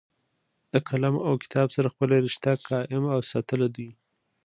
[0.73, 3.91] د قلم او کتاب سره خپله رشته قائم اوساتله دوي